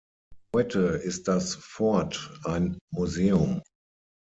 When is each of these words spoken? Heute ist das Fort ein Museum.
Heute 0.55 0.79
ist 0.79 1.27
das 1.27 1.53
Fort 1.53 2.31
ein 2.43 2.79
Museum. 2.91 3.61